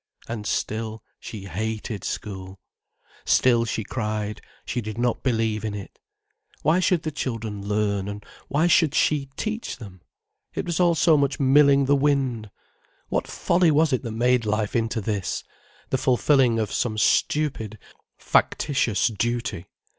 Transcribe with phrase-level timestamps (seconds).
[0.27, 2.59] And still, she hated school.
[3.23, 5.99] Still she cried, she did not believe in it.
[6.63, 10.01] Why should the children learn, and why should she teach them?
[10.55, 12.49] It was all so much milling the wind.
[13.09, 15.43] What folly was it that made life into this,
[15.91, 17.77] the fulfilling of some stupid,
[18.17, 19.67] factitious duty?